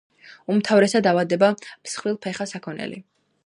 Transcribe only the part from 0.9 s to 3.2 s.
ავადდება მსხვილფეხა საქონელი.